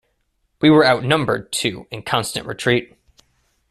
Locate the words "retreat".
2.47-2.97